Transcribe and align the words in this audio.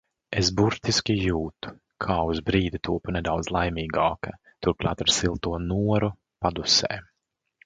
Es 0.41 0.47
burtiski 0.59 1.15
jūtu, 1.25 1.73
kā 2.05 2.15
uz 2.29 2.41
brīdi 2.47 2.81
topu 2.89 3.15
nedaudz 3.19 3.51
laimīgāka, 3.57 4.35
turklāt 4.69 5.05
ar 5.07 5.15
silto 5.19 5.53
Noru 5.69 6.11
padusē. 6.47 6.99